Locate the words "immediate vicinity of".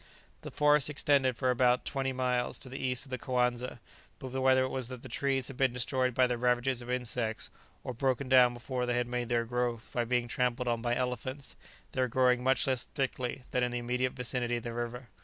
13.77-14.63